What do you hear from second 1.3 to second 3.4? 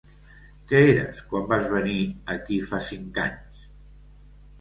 quan vas venir aquí fa cinc